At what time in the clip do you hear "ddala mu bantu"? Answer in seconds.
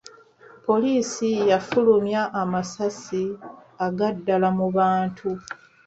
4.15-5.29